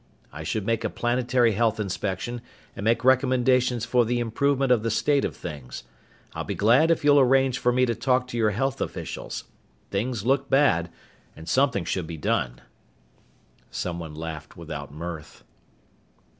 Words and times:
I 0.33 0.41
should 0.41 0.65
make 0.65 0.83
a 0.83 0.89
planetary 0.89 1.51
health 1.51 1.79
inspection 1.79 2.41
and 2.75 2.83
make 2.83 3.03
recommendations 3.03 3.85
for 3.85 4.03
the 4.03 4.17
improvement 4.17 4.71
of 4.71 4.81
the 4.81 4.89
state 4.89 5.23
of 5.23 5.37
things. 5.37 5.83
I'll 6.33 6.43
be 6.43 6.55
glad 6.55 6.89
if 6.89 7.03
you'll 7.05 7.19
arrange 7.19 7.59
for 7.59 7.71
me 7.71 7.85
to 7.85 7.93
talk 7.93 8.25
to 8.29 8.37
your 8.39 8.49
health 8.49 8.81
officials. 8.81 9.43
Things 9.91 10.25
look 10.25 10.49
bad, 10.49 10.89
and 11.35 11.47
something 11.47 11.85
should 11.85 12.07
be 12.07 12.17
done." 12.17 12.61
Someone 13.69 14.15
laughed 14.15 14.57
without 14.57 14.91
mirth. 14.91 15.43